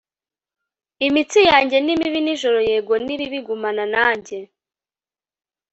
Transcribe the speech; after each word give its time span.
Imitsi 1.07 1.39
yanjye 1.49 1.77
ni 1.81 1.93
mibi 1.99 2.19
nijoro 2.23 2.59
Yego 2.69 2.93
ni 3.05 3.15
bibi 3.19 3.39
Gumana 3.47 3.83
nanjye 3.93 4.37